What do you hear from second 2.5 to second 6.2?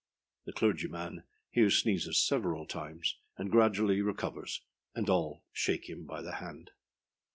times, and gradually recovers, and all shake him